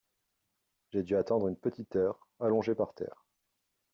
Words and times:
J’ai 0.89 1.03
dû 1.03 1.15
attendre 1.15 1.47
une 1.47 1.55
petite 1.55 1.95
heure, 1.95 2.27
allongé 2.39 2.73
par 2.73 2.95
terre. 2.95 3.23